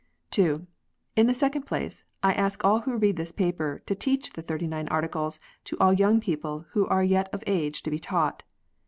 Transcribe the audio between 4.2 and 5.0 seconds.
the Thirty nine